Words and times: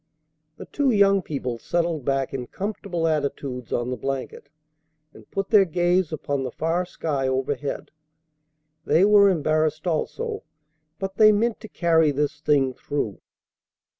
The 0.57 0.65
two 0.65 0.89
young 0.89 1.21
people 1.21 1.59
settled 1.59 2.05
back 2.05 2.33
in 2.33 2.47
comfortable 2.47 3.07
attitudes 3.07 3.71
on 3.71 3.91
the 3.91 3.95
blanket, 3.95 4.49
and 5.13 5.29
put 5.29 5.51
their 5.51 5.63
gaze 5.63 6.11
upon 6.11 6.41
the 6.43 6.49
far 6.49 6.87
sky 6.87 7.27
overhead. 7.27 7.91
They 8.83 9.05
were 9.05 9.29
embarrassed 9.29 9.85
also, 9.85 10.41
but 10.97 11.17
they 11.17 11.31
meant 11.31 11.59
to 11.59 11.67
carry 11.67 12.09
this 12.09 12.39
thing 12.39 12.73
through. 12.73 13.21